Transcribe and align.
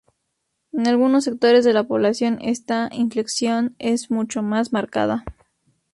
En 0.71 0.87
algunos 0.87 1.25
sectores 1.25 1.63
de 1.63 1.73
la 1.73 1.83
población 1.83 2.39
esta 2.41 2.89
inflexión 2.91 3.75
es 3.77 4.09
mucho 4.09 4.41
más 4.41 4.73
marcada. 4.73 5.23